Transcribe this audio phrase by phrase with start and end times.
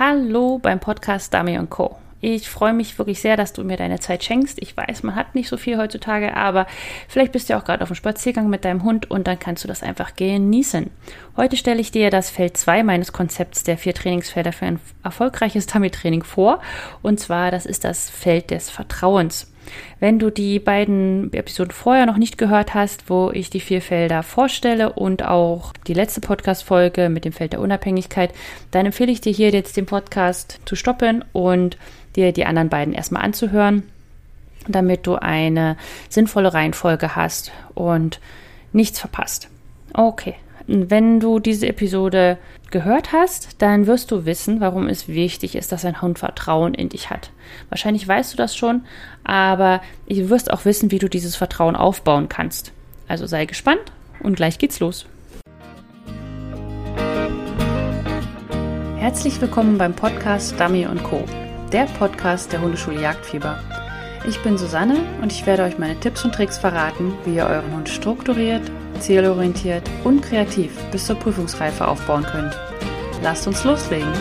[0.00, 1.96] Hallo beim Podcast Dami Co.
[2.20, 4.62] Ich freue mich wirklich sehr, dass du mir deine Zeit schenkst.
[4.62, 6.68] Ich weiß, man hat nicht so viel heutzutage, aber
[7.08, 9.68] vielleicht bist du auch gerade auf dem Spaziergang mit deinem Hund und dann kannst du
[9.68, 10.90] das einfach genießen.
[11.36, 15.66] Heute stelle ich dir das Feld 2 meines Konzepts der vier Trainingsfelder für ein erfolgreiches
[15.66, 16.60] Dummy-Training vor.
[17.02, 19.52] Und zwar, das ist das Feld des Vertrauens.
[20.00, 24.22] Wenn du die beiden Episoden vorher noch nicht gehört hast, wo ich die vier Felder
[24.22, 28.32] vorstelle und auch die letzte Podcast-Folge mit dem Feld der Unabhängigkeit,
[28.70, 31.76] dann empfehle ich dir hier jetzt den Podcast zu stoppen und
[32.16, 33.82] dir die anderen beiden erstmal anzuhören,
[34.66, 35.76] damit du eine
[36.08, 38.20] sinnvolle Reihenfolge hast und
[38.72, 39.48] nichts verpasst.
[39.94, 40.34] Okay,
[40.70, 42.36] wenn du diese Episode
[42.70, 46.90] gehört hast, dann wirst du wissen, warum es wichtig ist, dass ein Hund Vertrauen in
[46.90, 47.30] dich hat.
[47.70, 48.82] Wahrscheinlich weißt du das schon,
[49.24, 52.72] aber du wirst auch wissen, wie du dieses Vertrauen aufbauen kannst.
[53.08, 53.80] Also sei gespannt
[54.22, 55.06] und gleich geht's los.
[58.98, 61.24] Herzlich willkommen beim Podcast Dummy Co.,
[61.72, 63.58] der Podcast der Hundeschule Jagdfieber.
[64.28, 67.74] Ich bin Susanne und ich werde euch meine Tipps und Tricks verraten, wie ihr euren
[67.74, 72.58] Hund strukturiert, zielorientiert und kreativ bis zur Prüfungsreife aufbauen könnt.
[73.22, 74.12] Lasst uns loslegen!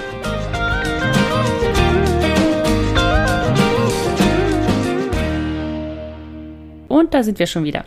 [6.88, 7.84] Und da sind wir schon wieder.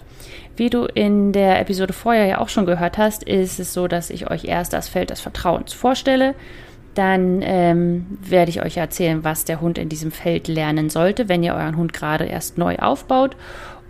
[0.56, 4.11] Wie du in der Episode vorher ja auch schon gehört hast, ist es so, dass
[4.11, 6.34] ich euch erst das Feld des Vertrauens vorstelle.
[6.94, 11.42] Dann ähm, werde ich euch erzählen, was der Hund in diesem Feld lernen sollte, wenn
[11.42, 13.36] ihr euren Hund gerade erst neu aufbaut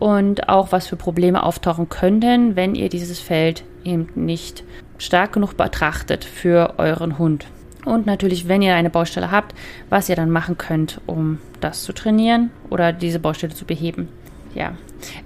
[0.01, 4.65] und auch was für Probleme auftauchen könnten, wenn ihr dieses Feld eben nicht
[4.99, 7.47] stark genug betrachtet für euren Hund.
[7.85, 9.55] Und natürlich, wenn ihr eine Baustelle habt,
[9.89, 14.09] was ihr dann machen könnt, um das zu trainieren oder diese Baustelle zu beheben
[14.55, 14.75] ja,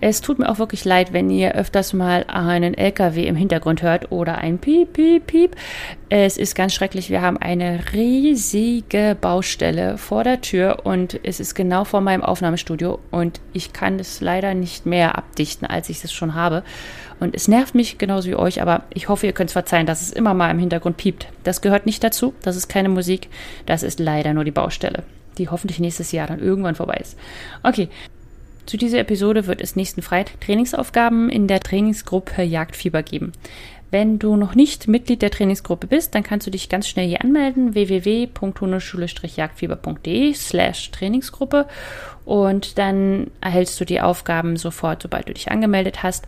[0.00, 4.12] es tut mir auch wirklich leid, wenn ihr öfters mal einen LKW im Hintergrund hört
[4.12, 5.56] oder ein Piep, Piep, Piep.
[6.08, 7.10] Es ist ganz schrecklich.
[7.10, 12.98] Wir haben eine riesige Baustelle vor der Tür und es ist genau vor meinem Aufnahmestudio
[13.10, 16.62] und ich kann es leider nicht mehr abdichten, als ich es schon habe.
[17.20, 20.02] Und es nervt mich genauso wie euch, aber ich hoffe, ihr könnt es verzeihen, dass
[20.02, 21.28] es immer mal im Hintergrund piept.
[21.44, 22.34] Das gehört nicht dazu.
[22.42, 23.28] Das ist keine Musik.
[23.66, 25.04] Das ist leider nur die Baustelle
[25.38, 27.18] die hoffentlich nächstes Jahr dann irgendwann vorbei ist.
[27.64, 27.88] Okay,
[28.66, 33.30] zu dieser Episode wird es nächsten Freitag Trainingsaufgaben in der Trainingsgruppe Jagdfieber geben.
[33.90, 37.22] Wenn du noch nicht Mitglied der Trainingsgruppe bist, dann kannst du dich ganz schnell hier
[37.22, 41.66] anmelden www.hundeschule-jagdfieber.de slash Trainingsgruppe
[42.24, 46.26] und dann erhältst du die Aufgaben sofort, sobald du dich angemeldet hast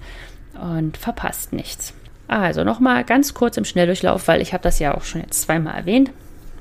[0.61, 1.93] und verpasst nichts.
[2.29, 5.75] Also nochmal ganz kurz im Schnelldurchlauf, weil ich habe das ja auch schon jetzt zweimal
[5.75, 6.13] erwähnt.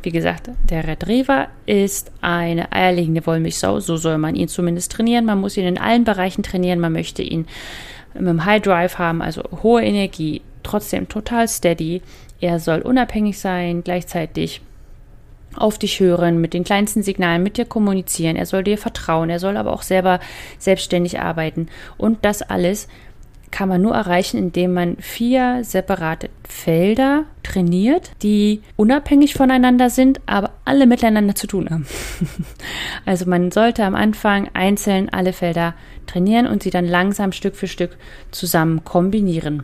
[0.05, 5.25] Wie gesagt, der Retriever ist eine eierlegende Wollmilchsau, so soll man ihn zumindest trainieren.
[5.25, 6.79] Man muss ihn in allen Bereichen trainieren.
[6.79, 7.47] Man möchte ihn
[8.13, 12.03] mit einem High Drive haben, also hohe Energie, trotzdem total steady.
[12.39, 14.61] Er soll unabhängig sein, gleichzeitig
[15.55, 18.35] auf dich hören, mit den kleinsten Signalen mit dir kommunizieren.
[18.35, 20.19] Er soll dir vertrauen, er soll aber auch selber
[20.59, 21.67] selbstständig arbeiten.
[21.97, 22.87] Und das alles
[23.51, 30.51] kann man nur erreichen, indem man vier separate Felder trainiert, die unabhängig voneinander sind, aber
[30.65, 31.85] alle miteinander zu tun haben.
[33.05, 35.73] also man sollte am Anfang einzeln alle Felder
[36.07, 37.97] trainieren und sie dann langsam Stück für Stück
[38.31, 39.63] zusammen kombinieren.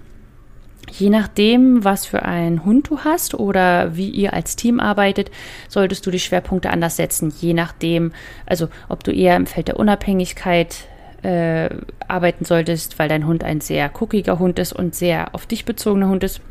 [0.92, 5.32] Je nachdem, was für einen Hund du hast oder wie ihr als Team arbeitet,
[5.70, 7.34] solltest du die Schwerpunkte anders setzen.
[7.40, 8.12] Je nachdem,
[8.46, 10.88] also ob du eher im Feld der Unabhängigkeit
[11.24, 11.70] äh,
[12.08, 16.10] arbeiten solltest, weil dein Hund ein sehr guckiger Hund ist und sehr auf dich bezogener
[16.10, 16.42] Hund ist.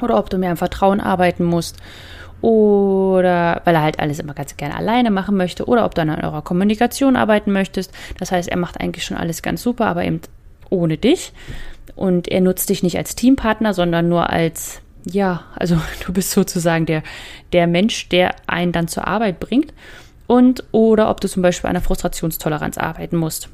[0.00, 1.76] Oder ob du mehr im Vertrauen arbeiten musst.
[2.40, 5.66] Oder weil er halt alles immer ganz gerne alleine machen möchte.
[5.66, 7.92] Oder ob du an eurer Kommunikation arbeiten möchtest.
[8.18, 10.20] Das heißt, er macht eigentlich schon alles ganz super, aber eben
[10.70, 11.32] ohne dich.
[11.96, 16.86] Und er nutzt dich nicht als Teampartner, sondern nur als, ja, also du bist sozusagen
[16.86, 17.02] der,
[17.52, 19.74] der Mensch, der einen dann zur Arbeit bringt.
[20.26, 23.50] Und oder ob du zum Beispiel an der Frustrationstoleranz arbeiten musst.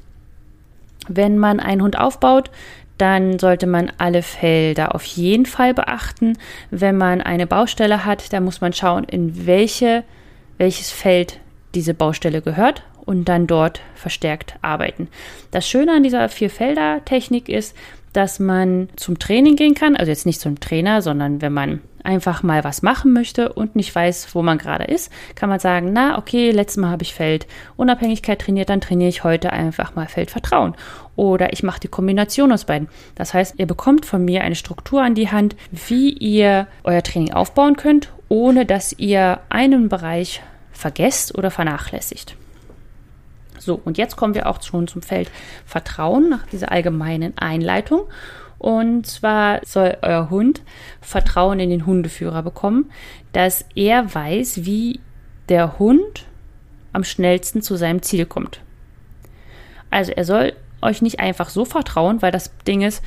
[1.08, 2.50] Wenn man einen Hund aufbaut,
[2.98, 6.38] dann sollte man alle Felder auf jeden Fall beachten.
[6.70, 10.04] Wenn man eine Baustelle hat, dann muss man schauen, in welche,
[10.58, 11.41] welches Feld
[11.74, 15.08] diese Baustelle gehört und dann dort verstärkt arbeiten.
[15.50, 17.76] Das Schöne an dieser Vier-Felder-Technik ist,
[18.16, 22.42] dass man zum Training gehen kann, also jetzt nicht zum Trainer, sondern wenn man einfach
[22.42, 26.16] mal was machen möchte und nicht weiß, wo man gerade ist, kann man sagen, na
[26.16, 30.74] okay, letztes Mal habe ich Feldunabhängigkeit trainiert, dann trainiere ich heute einfach mal Feldvertrauen.
[31.16, 32.89] Oder ich mache die Kombination aus beiden.
[33.16, 37.33] Das heißt, ihr bekommt von mir eine Struktur an die Hand, wie ihr euer Training
[37.34, 40.42] aufbauen könnt, ohne dass ihr einen Bereich
[40.72, 42.36] vergesst oder vernachlässigt.
[43.66, 45.28] So, und jetzt kommen wir auch schon zum Feld
[45.65, 48.03] Vertrauen nach dieser allgemeinen Einleitung.
[48.59, 50.63] Und zwar soll euer Hund
[51.01, 52.91] Vertrauen in den Hundeführer bekommen,
[53.33, 55.01] dass er weiß, wie
[55.48, 56.27] der Hund
[56.92, 58.60] am schnellsten zu seinem Ziel kommt.
[59.91, 63.03] Also er soll euch nicht einfach so vertrauen, weil das Ding ist,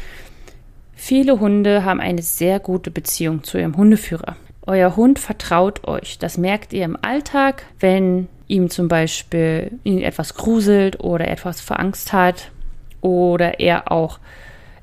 [0.94, 4.36] viele Hunde haben eine sehr gute Beziehung zu ihrem Hundeführer.
[4.68, 6.20] Euer Hund vertraut euch.
[6.20, 12.12] Das merkt ihr im Alltag, wenn ihm zum Beispiel ihn etwas gruselt oder etwas verangst
[12.12, 12.52] hat
[13.00, 14.20] oder er auch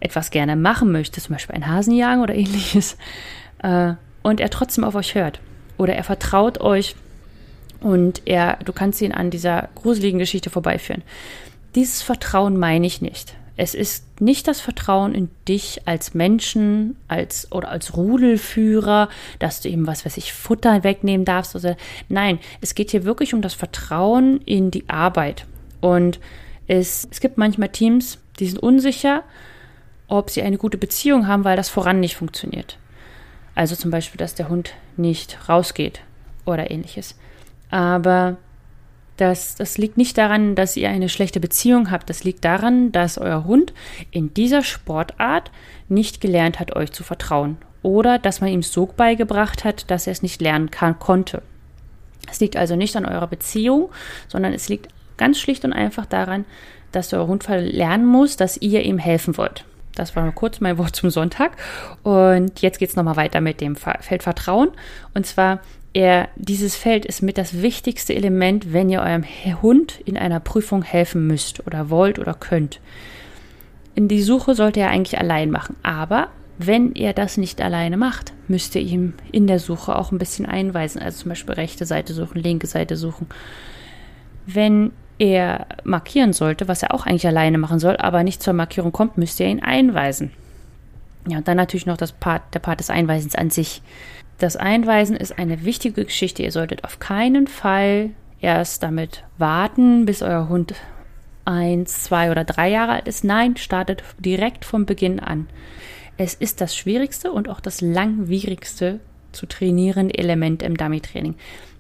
[0.01, 2.97] etwas gerne machen möchte, zum Beispiel ein Hasen jagen oder ähnliches,
[3.63, 3.93] äh,
[4.23, 5.41] und er trotzdem auf euch hört.
[5.79, 6.97] Oder er vertraut euch
[7.81, 11.03] und er, du kannst ihn an dieser gruseligen Geschichte vorbeiführen.
[11.75, 13.35] Dieses Vertrauen meine ich nicht.
[13.57, 19.09] Es ist nicht das Vertrauen in dich als Menschen, als oder als Rudelführer,
[19.39, 21.77] dass du ihm was weiß ich Futter wegnehmen darfst oder
[22.09, 25.47] nein, es geht hier wirklich um das Vertrauen in die Arbeit.
[25.81, 26.21] Und
[26.67, 29.23] es, es gibt manchmal Teams, die sind unsicher,
[30.09, 32.79] ob sie eine gute Beziehung haben, weil das voran nicht funktioniert.
[33.55, 36.03] Also zum Beispiel, dass der Hund nicht rausgeht
[36.45, 37.19] oder ähnliches.
[37.71, 38.37] Aber
[39.17, 42.11] das, das liegt nicht daran, dass ihr eine schlechte Beziehung habt.
[42.11, 43.73] Das liegt daran, dass euer Hund
[44.11, 45.51] in dieser Sportart
[45.89, 47.57] nicht gelernt hat, euch zu vertrauen.
[47.83, 51.43] Oder dass man ihm so beigebracht hat, dass er es nicht lernen kann, konnte.
[52.31, 53.91] Es liegt also nicht an eurer Beziehung,
[54.29, 56.45] sondern es liegt ganz schlicht und einfach daran,
[56.93, 59.65] dass euer Hund lernen muss, dass ihr ihm helfen wollt.
[59.97, 61.57] Das war kurz mein Wort zum Sonntag.
[62.05, 64.71] Und jetzt geht es nochmal weiter mit dem Feld Vertrauen.
[65.15, 65.61] Und zwar
[65.93, 69.25] er, dieses Feld ist mit das wichtigste Element, wenn ihr eurem
[69.63, 72.81] Hund in einer Prüfung helfen müsst oder wollt oder könnt.
[73.95, 76.29] In die Suche sollte er eigentlich allein machen, aber
[76.59, 80.45] wenn er das nicht alleine macht, müsst ihr ihm in der Suche auch ein bisschen
[80.45, 83.27] einweisen, also zum Beispiel rechte Seite suchen, linke Seite suchen.
[84.45, 88.93] Wenn er markieren sollte, was er auch eigentlich alleine machen soll, aber nicht zur Markierung
[88.93, 90.31] kommt, müsst ihr ihn einweisen.
[91.29, 93.83] Ja, und dann natürlich noch das Part, der Part des Einweisens an sich.
[94.39, 96.43] Das Einweisen ist eine wichtige Geschichte.
[96.43, 98.11] Ihr solltet auf keinen Fall
[98.41, 100.75] erst damit warten, bis euer Hund
[101.45, 103.25] eins, zwei oder drei Jahre alt ist.
[103.25, 105.49] Nein, startet direkt vom Beginn an.
[106.19, 109.01] Es ist das schwierigste und auch das langwierigste
[109.33, 111.35] zu trainierende Element im Dummy-Training.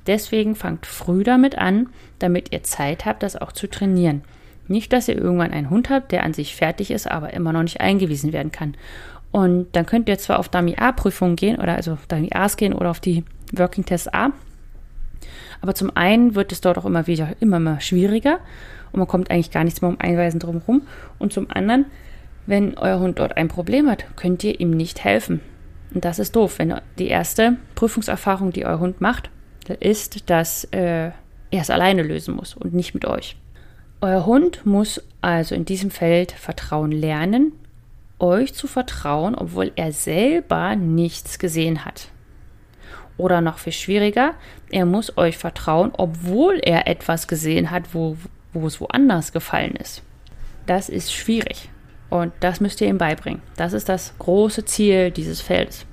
[0.06, 1.88] Deswegen fangt früh damit an,
[2.18, 4.22] damit ihr Zeit habt, das auch zu trainieren.
[4.68, 7.62] Nicht, dass ihr irgendwann einen Hund habt, der an sich fertig ist, aber immer noch
[7.62, 8.74] nicht eingewiesen werden kann.
[9.30, 12.72] Und dann könnt ihr zwar auf Dummy A-Prüfungen gehen oder also auf Dummy A's gehen
[12.72, 14.30] oder auf die Working Test A.
[15.60, 18.40] Aber zum einen wird es dort auch immer wieder immer mehr schwieriger
[18.92, 20.82] und man kommt eigentlich gar nichts mehr um Einweisen drumherum.
[21.18, 21.86] Und zum anderen,
[22.46, 25.40] wenn euer Hund dort ein Problem hat, könnt ihr ihm nicht helfen.
[25.94, 29.30] Und das ist doof, wenn die erste Prüfungserfahrung, die euer Hund macht,
[29.74, 31.10] ist, dass äh,
[31.50, 33.36] er es alleine lösen muss und nicht mit euch.
[34.00, 37.52] Euer Hund muss also in diesem Feld Vertrauen lernen
[38.18, 42.08] euch zu vertrauen, obwohl er selber nichts gesehen hat.
[43.18, 44.34] Oder noch viel schwieriger,
[44.70, 48.16] er muss euch vertrauen, obwohl er etwas gesehen hat, wo,
[48.52, 50.02] wo es woanders gefallen ist.
[50.66, 51.70] Das ist schwierig.
[52.10, 53.42] Und das müsst ihr ihm beibringen.
[53.56, 55.86] Das ist das große Ziel dieses Feldes.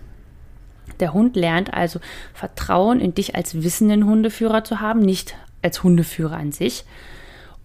[1.00, 2.00] Der Hund lernt also
[2.34, 6.86] Vertrauen in dich als wissenden Hundeführer zu haben, nicht als Hundeführer an sich,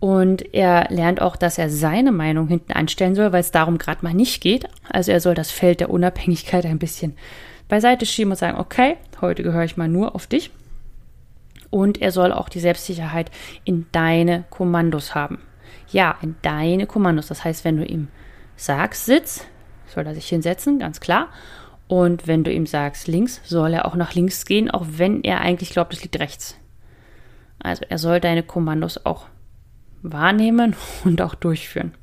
[0.00, 4.04] und er lernt auch, dass er seine Meinung hinten anstellen soll, weil es darum gerade
[4.04, 4.68] mal nicht geht.
[4.88, 7.16] Also er soll das Feld der Unabhängigkeit ein bisschen
[7.66, 10.50] beiseite schieben und sagen, okay, heute gehöre ich mal nur auf dich.
[11.70, 13.30] Und er soll auch die Selbstsicherheit
[13.64, 15.40] in deine Kommandos haben.
[15.90, 17.26] Ja, in deine Kommandos.
[17.26, 18.08] Das heißt, wenn du ihm
[18.56, 19.44] sagst, sitz,
[19.86, 21.28] soll er sich hinsetzen, ganz klar.
[21.88, 25.40] Und wenn du ihm sagst, links, soll er auch nach links gehen, auch wenn er
[25.40, 26.56] eigentlich glaubt, es liegt rechts.
[27.58, 29.26] Also er soll deine Kommandos auch
[30.02, 31.94] wahrnehmen und auch durchführen.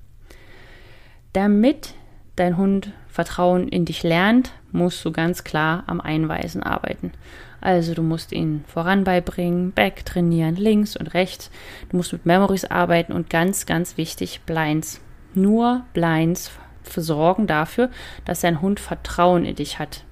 [1.33, 1.93] Damit
[2.35, 7.13] dein Hund Vertrauen in dich lernt, musst du ganz klar am Einweisen arbeiten.
[7.61, 11.49] Also du musst ihn voran beibringen, back trainieren, links und rechts.
[11.89, 14.99] Du musst mit Memories arbeiten und ganz, ganz wichtig, Blinds.
[15.33, 16.51] Nur Blinds
[16.87, 17.89] sorgen dafür,
[18.25, 20.03] dass dein Hund Vertrauen in dich hat.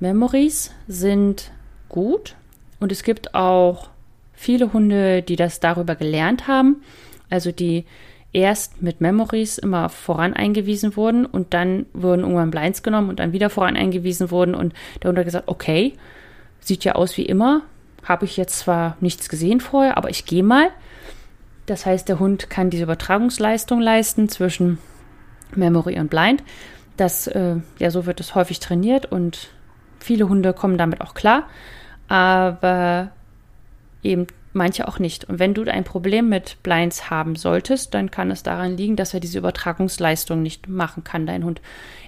[0.00, 1.52] Memories sind
[1.88, 2.34] gut
[2.80, 3.88] und es gibt auch
[4.32, 6.82] viele Hunde, die das darüber gelernt haben
[7.30, 7.84] also die
[8.32, 13.32] erst mit Memories immer voran eingewiesen wurden und dann wurden irgendwann Blinds genommen und dann
[13.32, 15.94] wieder voran eingewiesen wurden und der Hund hat gesagt, okay,
[16.60, 17.62] sieht ja aus wie immer,
[18.04, 20.68] habe ich jetzt zwar nichts gesehen vorher, aber ich gehe mal.
[21.64, 24.78] Das heißt, der Hund kann diese Übertragungsleistung leisten zwischen
[25.54, 26.42] Memory und Blind.
[26.96, 29.48] Das, äh, ja, so wird es häufig trainiert und
[29.98, 31.44] viele Hunde kommen damit auch klar.
[32.08, 33.10] Aber
[34.02, 34.26] eben
[34.56, 35.24] manche auch nicht.
[35.24, 39.14] Und wenn du ein Problem mit Blinds haben solltest, dann kann es daran liegen, dass
[39.14, 41.60] er diese Übertragungsleistung nicht machen kann, dein Hund.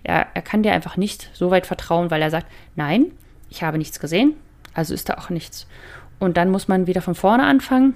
[0.02, 3.12] Er, er kann dir einfach nicht so weit vertrauen, weil er sagt, nein,
[3.50, 4.34] ich habe nichts gesehen,
[4.74, 5.66] also ist da auch nichts.
[6.18, 7.94] Und dann muss man wieder von vorne anfangen,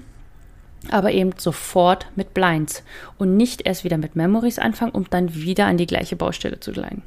[0.90, 2.82] aber eben sofort mit Blinds
[3.18, 6.72] und nicht erst wieder mit Memories anfangen, um dann wieder an die gleiche Baustelle zu
[6.72, 7.02] gelangen.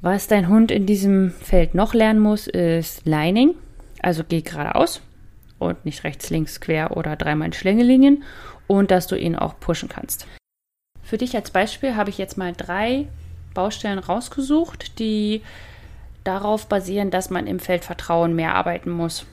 [0.00, 3.54] Was dein Hund in diesem Feld noch lernen muss, ist Lining.
[4.02, 5.00] Also geh geradeaus
[5.58, 8.22] und nicht rechts, links, quer oder dreimal in Schlängelinien
[8.66, 10.26] und dass du ihn auch pushen kannst.
[11.02, 13.06] Für dich als Beispiel habe ich jetzt mal drei
[13.54, 15.42] Baustellen rausgesucht, die
[16.24, 19.26] darauf basieren, dass man im Feld Vertrauen mehr arbeiten muss.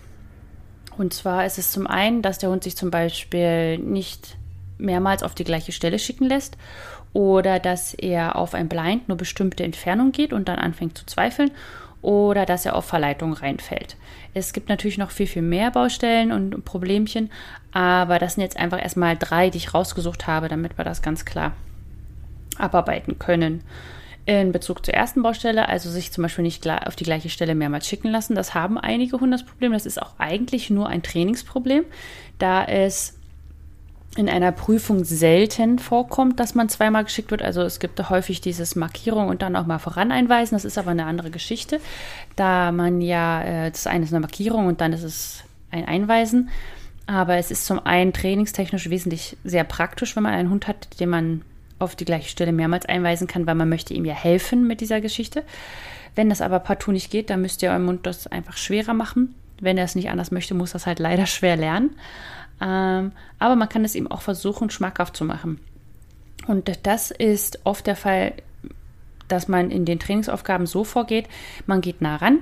[0.98, 4.38] Und zwar ist es zum einen, dass der Hund sich zum Beispiel nicht
[4.78, 6.58] mehrmals auf die gleiche Stelle schicken lässt
[7.14, 11.52] oder dass er auf ein Blind nur bestimmte Entfernung geht und dann anfängt zu zweifeln
[12.02, 13.96] oder dass er auf Verleitung reinfällt.
[14.34, 17.32] Es gibt natürlich noch viel, viel mehr Baustellen und Problemchen,
[17.72, 21.26] aber das sind jetzt einfach erstmal drei, die ich rausgesucht habe, damit wir das ganz
[21.26, 21.54] klar
[22.58, 23.64] abarbeiten können.
[24.26, 27.88] In Bezug zur ersten Baustelle, also sich zum Beispiel nicht auf die gleiche Stelle mehrmals
[27.88, 29.72] schicken lassen, das haben einige Hunde das Problem.
[29.72, 31.86] Das ist auch eigentlich nur ein Trainingsproblem,
[32.38, 33.18] da es
[34.18, 37.42] in einer Prüfung selten vorkommt, dass man zweimal geschickt wird.
[37.42, 40.56] Also es gibt häufig dieses Markierung und dann auch mal voran einweisen.
[40.56, 41.80] Das ist aber eine andere Geschichte,
[42.36, 46.50] da man ja, äh, das eine ist eine Markierung und dann ist es ein Einweisen.
[47.08, 51.10] Aber es ist zum einen trainingstechnisch wesentlich sehr praktisch, wenn man einen Hund hat, den
[51.10, 51.42] man
[51.82, 55.02] auf die gleiche Stelle mehrmals einweisen kann, weil man möchte ihm ja helfen mit dieser
[55.02, 55.44] Geschichte.
[56.16, 59.36] Wenn das aber partout nicht geht, dann müsst ihr eurem Mund das einfach schwerer machen.
[59.60, 61.96] Wenn er es nicht anders möchte, muss das halt leider schwer lernen.
[62.62, 65.60] Ähm, aber man kann es ihm auch versuchen, schmackhaft zu machen.
[66.48, 68.34] Und das ist oft der Fall,
[69.28, 71.28] dass man in den Trainingsaufgaben so vorgeht,
[71.66, 72.40] man geht nah ran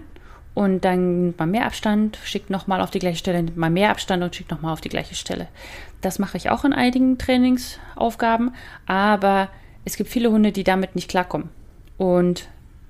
[0.54, 3.92] und dann nimmt man mehr Abstand, schickt nochmal auf die gleiche Stelle, nimmt man mehr
[3.92, 5.48] Abstand und schickt nochmal auf die gleiche Stelle.
[6.02, 8.54] Das mache ich auch in einigen Trainingsaufgaben,
[8.86, 9.50] aber
[9.86, 11.50] es gibt viele Hunde, die damit nicht klarkommen.
[11.98, 12.48] Und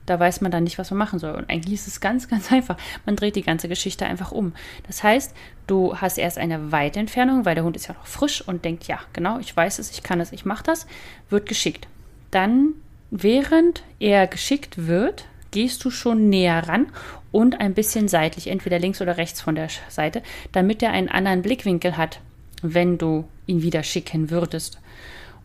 [0.09, 1.35] da weiß man dann nicht, was man machen soll.
[1.35, 2.77] Und eigentlich ist es ganz, ganz einfach.
[3.05, 4.53] Man dreht die ganze Geschichte einfach um.
[4.87, 5.35] Das heißt,
[5.67, 8.85] du hast erst eine weite Entfernung, weil der Hund ist ja noch frisch und denkt,
[8.85, 10.87] ja, genau, ich weiß es, ich kann es, ich mache das,
[11.29, 11.87] wird geschickt.
[12.31, 12.73] Dann,
[13.11, 16.87] während er geschickt wird, gehst du schon näher ran
[17.31, 21.41] und ein bisschen seitlich, entweder links oder rechts von der Seite, damit er einen anderen
[21.41, 22.19] Blickwinkel hat,
[22.61, 24.79] wenn du ihn wieder schicken würdest.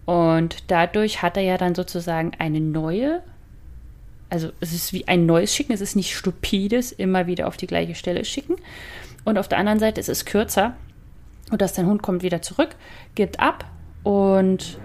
[0.04, 3.22] Und dadurch hat er ja dann sozusagen eine neue,
[4.30, 7.66] also es ist wie ein neues Schicken, es ist nicht stupides, immer wieder auf die
[7.66, 8.56] gleiche Stelle schicken.
[9.24, 10.76] Und auf der anderen Seite ist es kürzer,
[11.50, 12.70] und dass dein Hund kommt wieder zurück,
[13.14, 13.66] gibt ab
[14.02, 14.78] und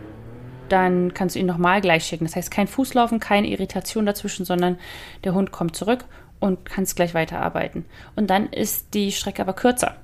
[0.71, 2.25] dann kannst du ihn nochmal gleich schicken.
[2.25, 4.77] Das heißt, kein Fußlaufen, keine Irritation dazwischen, sondern
[5.23, 6.05] der Hund kommt zurück
[6.39, 7.85] und kannst gleich weiterarbeiten.
[8.15, 9.95] Und dann ist die Strecke aber kürzer.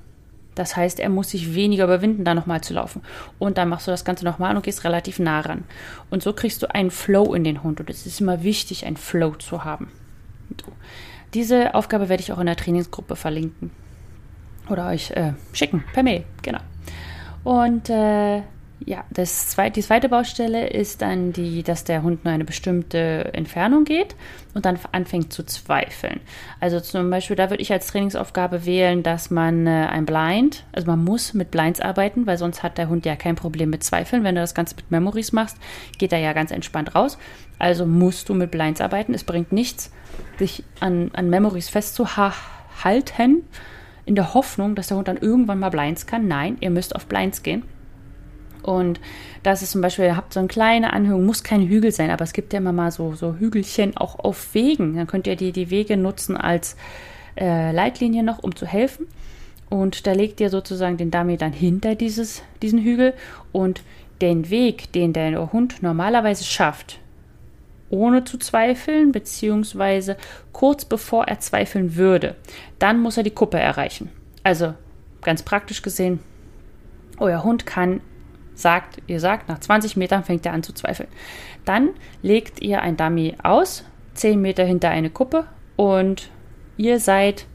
[0.55, 3.01] Das heißt, er muss sich weniger überwinden, da nochmal zu laufen.
[3.39, 5.65] Und dann machst du das Ganze nochmal und gehst relativ nah ran.
[6.09, 7.81] Und so kriegst du einen Flow in den Hund.
[7.81, 9.91] Und es ist immer wichtig, einen Flow zu haben.
[11.33, 13.71] Diese Aufgabe werde ich auch in der Trainingsgruppe verlinken.
[14.69, 16.59] Oder euch äh, schicken, per Mail, genau.
[17.43, 18.41] Und äh,
[18.87, 23.33] ja, das zweite, die zweite Baustelle ist dann die, dass der Hund nur eine bestimmte
[23.33, 24.15] Entfernung geht
[24.53, 26.19] und dann anfängt zu zweifeln.
[26.59, 30.85] Also zum Beispiel, da würde ich als Trainingsaufgabe wählen, dass man äh, ein Blind, also
[30.85, 34.23] man muss mit Blinds arbeiten, weil sonst hat der Hund ja kein Problem mit Zweifeln.
[34.23, 35.57] Wenn du das Ganze mit Memories machst,
[35.97, 37.17] geht er ja ganz entspannt raus.
[37.57, 39.15] Also musst du mit Blinds arbeiten.
[39.15, 39.91] Es bringt nichts,
[40.37, 43.43] sich an, an Memories festzuhalten,
[44.05, 46.27] in der Hoffnung, dass der Hund dann irgendwann mal Blinds kann.
[46.27, 47.63] Nein, ihr müsst auf Blinds gehen.
[48.65, 48.99] Und
[49.43, 52.23] das ist zum Beispiel, ihr habt so eine kleine Anhöhung, muss kein Hügel sein, aber
[52.23, 54.95] es gibt ja immer mal so, so Hügelchen auch auf Wegen.
[54.95, 56.75] Dann könnt ihr die, die Wege nutzen als
[57.39, 59.05] äh, Leitlinie noch, um zu helfen.
[59.69, 63.13] Und da legt ihr sozusagen den Dummy dann hinter dieses, diesen Hügel
[63.51, 63.83] und
[64.21, 66.99] den Weg, den der Hund normalerweise schafft,
[67.89, 70.17] ohne zu zweifeln, beziehungsweise
[70.53, 72.35] kurz bevor er zweifeln würde,
[72.79, 74.09] dann muss er die Kuppe erreichen.
[74.43, 74.73] Also
[75.21, 76.19] ganz praktisch gesehen,
[77.19, 78.01] euer Hund kann
[78.55, 81.09] sagt, ihr sagt, nach 20 Metern fängt er an zu zweifeln.
[81.65, 81.89] Dann
[82.21, 83.83] legt ihr ein Dummy aus,
[84.15, 85.45] 10 Meter hinter eine Kuppe
[85.75, 86.29] und
[86.77, 87.45] ihr seid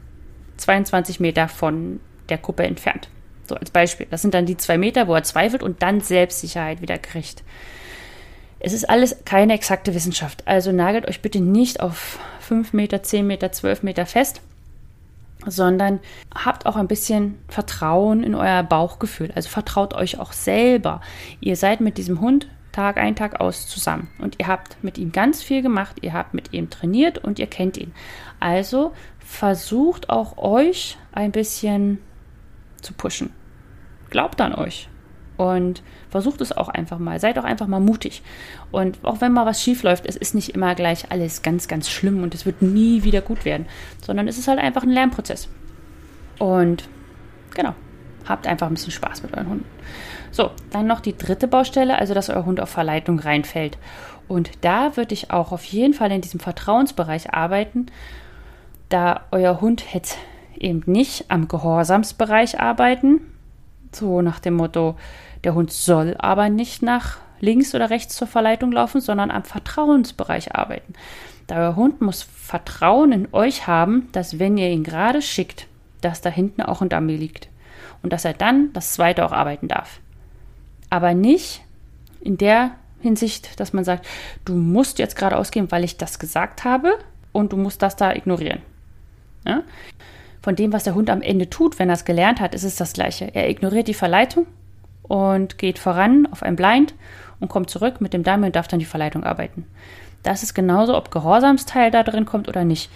[0.57, 3.09] 22 Meter von der Kuppe entfernt.
[3.45, 4.07] So als Beispiel.
[4.09, 7.43] Das sind dann die zwei Meter, wo er zweifelt und dann Selbstsicherheit wieder kriegt.
[8.59, 10.47] Es ist alles keine exakte Wissenschaft.
[10.47, 14.41] Also nagelt euch bitte nicht auf 5 Meter, 10 Meter, 12 Meter fest
[15.45, 15.99] sondern
[16.33, 19.31] habt auch ein bisschen Vertrauen in euer Bauchgefühl.
[19.35, 21.01] Also vertraut euch auch selber.
[21.39, 25.11] Ihr seid mit diesem Hund Tag ein, Tag aus zusammen und ihr habt mit ihm
[25.11, 27.93] ganz viel gemacht, ihr habt mit ihm trainiert und ihr kennt ihn.
[28.39, 31.99] Also versucht auch euch ein bisschen
[32.81, 33.31] zu pushen.
[34.09, 34.87] Glaubt an euch
[35.41, 37.19] und versucht es auch einfach mal.
[37.19, 38.21] Seid auch einfach mal mutig.
[38.71, 41.89] Und auch wenn mal was schief läuft, es ist nicht immer gleich alles ganz, ganz
[41.89, 43.65] schlimm und es wird nie wieder gut werden,
[44.05, 45.47] sondern es ist halt einfach ein Lernprozess.
[46.39, 46.87] Und
[47.53, 47.73] Genau.
[48.27, 49.65] Habt einfach ein bisschen Spaß mit euren Hunden.
[50.31, 53.77] So, dann noch die dritte Baustelle, also dass euer Hund auf Verleitung reinfällt.
[54.27, 57.87] Und da würde ich auch auf jeden Fall in diesem Vertrauensbereich arbeiten,
[58.89, 60.17] da euer Hund jetzt
[60.57, 63.21] eben nicht am Gehorsamsbereich arbeiten,
[63.91, 64.95] so nach dem Motto,
[65.43, 70.55] der Hund soll aber nicht nach links oder rechts zur Verleitung laufen, sondern am Vertrauensbereich
[70.55, 70.93] arbeiten.
[71.47, 75.67] Da euer Hund muss Vertrauen in euch haben, dass wenn ihr ihn gerade schickt,
[76.01, 77.49] dass da hinten auch ein Dummy liegt
[78.03, 79.99] und dass er dann das zweite auch arbeiten darf.
[80.89, 81.61] Aber nicht
[82.21, 84.07] in der Hinsicht, dass man sagt,
[84.45, 86.93] du musst jetzt gerade ausgehen, weil ich das gesagt habe
[87.31, 88.61] und du musst das da ignorieren.
[89.45, 89.63] Ja?
[90.41, 92.75] Von dem, was der Hund am Ende tut, wenn er es gelernt hat, ist es
[92.75, 93.33] das Gleiche.
[93.33, 94.45] Er ignoriert die Verleitung
[95.11, 96.93] und geht voran auf ein Blind
[97.41, 99.65] und kommt zurück mit dem Dummy und darf dann die Verleitung arbeiten.
[100.23, 102.89] Das ist genauso, ob Gehorsamsteil da drin kommt oder nicht.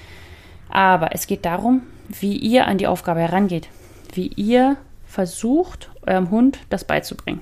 [0.70, 3.68] Aber es geht darum, wie ihr an die Aufgabe herangeht,
[4.14, 7.42] wie ihr versucht, eurem Hund das beizubringen.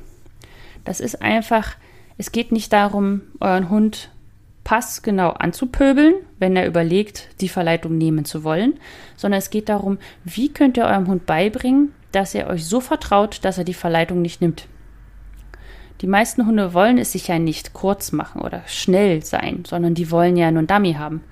[0.86, 1.76] Das ist einfach,
[2.18, 4.10] es geht nicht darum, euren Hund
[4.64, 8.80] passgenau anzupöbeln, wenn er überlegt, die Verleitung nehmen zu wollen,
[9.18, 13.40] sondern es geht darum, wie könnt ihr eurem Hund beibringen, dass er euch so vertraut,
[13.44, 14.68] dass er die Verleitung nicht nimmt.
[16.02, 20.12] Die meisten Hunde wollen es sich ja nicht kurz machen oder schnell sein, sondern die
[20.12, 21.24] wollen ja nur Dummy haben.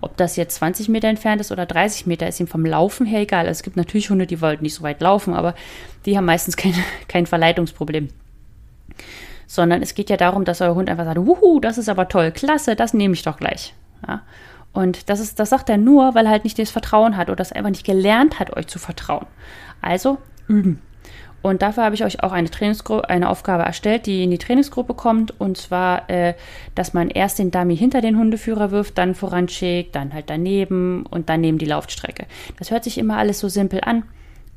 [0.00, 3.20] Ob das jetzt 20 Meter entfernt ist oder 30 Meter, ist ihm vom Laufen her
[3.20, 3.46] egal.
[3.46, 5.54] Es gibt natürlich Hunde, die wollten nicht so weit laufen, aber
[6.04, 6.74] die haben meistens kein,
[7.08, 8.08] kein Verleitungsproblem.
[9.46, 12.32] Sondern es geht ja darum, dass euer Hund einfach sagt, wuhu, das ist aber toll,
[12.32, 13.74] klasse, das nehme ich doch gleich.
[14.06, 14.22] Ja?
[14.76, 17.36] Und das, ist, das sagt er nur, weil er halt nicht das Vertrauen hat oder
[17.36, 19.24] das einfach nicht gelernt hat, euch zu vertrauen.
[19.80, 20.18] Also
[20.48, 20.82] üben.
[21.40, 24.92] Und dafür habe ich euch auch eine, Trainingsgruppe, eine Aufgabe erstellt, die in die Trainingsgruppe
[24.92, 25.40] kommt.
[25.40, 26.34] Und zwar, äh,
[26.74, 31.30] dass man erst den Dummy hinter den Hundeführer wirft, dann voranschickt, dann halt daneben und
[31.30, 32.26] dann neben die Laufstrecke.
[32.58, 34.02] Das hört sich immer alles so simpel an,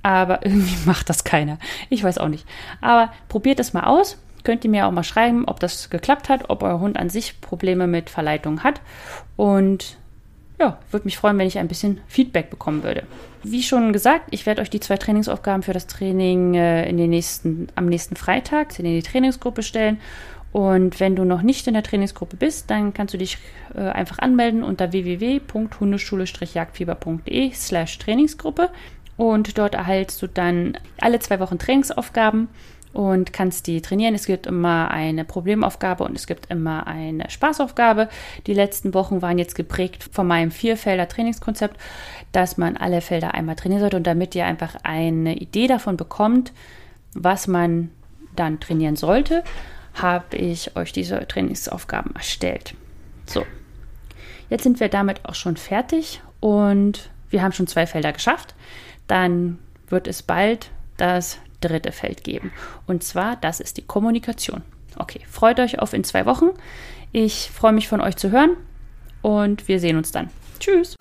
[0.03, 1.59] aber irgendwie macht das keiner.
[1.89, 2.45] Ich weiß auch nicht.
[2.81, 4.17] Aber probiert es mal aus.
[4.43, 7.39] Könnt ihr mir auch mal schreiben, ob das geklappt hat, ob euer Hund an sich
[7.39, 8.81] Probleme mit Verleitung hat.
[9.37, 9.97] Und
[10.59, 13.03] ja, würde mich freuen, wenn ich ein bisschen Feedback bekommen würde.
[13.43, 17.09] Wie schon gesagt, ich werde euch die zwei Trainingsaufgaben für das Training äh, in den
[17.09, 20.01] nächsten, am nächsten Freitag in die Trainingsgruppe stellen.
[20.51, 23.37] Und wenn du noch nicht in der Trainingsgruppe bist, dann kannst du dich
[23.75, 28.69] äh, einfach anmelden unter www.hundeschule-jagdfieber.de slash Trainingsgruppe.
[29.15, 32.49] Und dort erhältst du dann alle zwei Wochen Trainingsaufgaben
[32.93, 34.15] und kannst die trainieren.
[34.15, 38.09] Es gibt immer eine Problemaufgabe und es gibt immer eine Spaßaufgabe.
[38.47, 41.77] Die letzten Wochen waren jetzt geprägt von meinem Vierfelder Trainingskonzept,
[42.31, 46.51] dass man alle Felder einmal trainieren sollte und damit ihr einfach eine Idee davon bekommt,
[47.13, 47.91] was man
[48.35, 49.43] dann trainieren sollte,
[49.95, 52.73] habe ich euch diese Trainingsaufgaben erstellt.
[53.25, 53.45] So,
[54.49, 58.55] jetzt sind wir damit auch schon fertig und wir haben schon zwei Felder geschafft.
[59.07, 62.51] Dann wird es bald das dritte Feld geben.
[62.87, 64.63] Und zwar, das ist die Kommunikation.
[64.97, 66.49] Okay, freut euch auf in zwei Wochen.
[67.11, 68.57] Ich freue mich von euch zu hören
[69.21, 70.29] und wir sehen uns dann.
[70.59, 70.95] Tschüss.